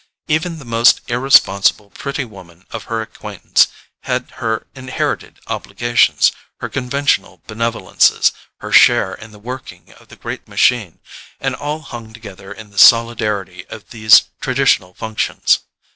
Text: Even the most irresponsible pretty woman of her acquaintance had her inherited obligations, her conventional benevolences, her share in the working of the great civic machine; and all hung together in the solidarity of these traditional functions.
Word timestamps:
Even 0.27 0.57
the 0.57 0.65
most 0.65 0.99
irresponsible 1.11 1.91
pretty 1.91 2.25
woman 2.25 2.65
of 2.71 2.85
her 2.85 3.03
acquaintance 3.03 3.67
had 4.01 4.31
her 4.41 4.65
inherited 4.73 5.39
obligations, 5.45 6.31
her 6.59 6.69
conventional 6.69 7.43
benevolences, 7.45 8.31
her 8.61 8.71
share 8.71 9.13
in 9.13 9.29
the 9.31 9.37
working 9.37 9.93
of 9.99 10.07
the 10.07 10.15
great 10.15 10.39
civic 10.39 10.47
machine; 10.47 10.99
and 11.39 11.53
all 11.55 11.81
hung 11.81 12.13
together 12.13 12.51
in 12.51 12.71
the 12.71 12.79
solidarity 12.79 13.63
of 13.67 13.91
these 13.91 14.23
traditional 14.39 14.95
functions. 14.95 15.59